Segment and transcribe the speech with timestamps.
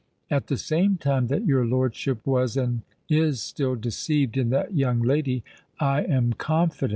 [0.31, 4.99] "At the same time that your lordship was and is still deceived in that young
[5.03, 5.43] lady,
[5.79, 6.89] I am confident."